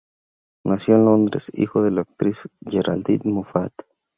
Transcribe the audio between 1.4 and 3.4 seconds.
hijo de la actriz Geraldine